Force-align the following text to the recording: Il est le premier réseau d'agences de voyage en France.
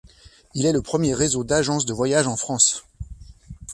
Il 0.55 0.65
est 0.65 0.71
le 0.71 0.81
premier 0.81 1.13
réseau 1.13 1.43
d'agences 1.43 1.85
de 1.85 1.93
voyage 1.93 2.25
en 2.25 2.35
France. 2.35 2.87